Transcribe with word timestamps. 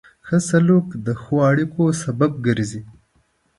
ښه 0.27 0.37
سلوک 0.49 0.87
د 1.05 1.07
ښو 1.21 1.35
اړیکو 1.49 1.83
سبب 2.03 2.31
ګرځي. 2.47 2.81